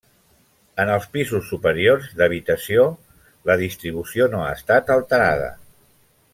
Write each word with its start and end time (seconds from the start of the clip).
En 0.83 0.91
els 0.93 1.03
pisos 1.17 1.43
superiors, 1.49 2.07
d'habitació, 2.21 2.87
la 3.51 3.59
distribució 3.63 4.31
no 4.35 4.43
ha 4.47 4.51
estat 4.59 4.93
alterada. 4.99 5.55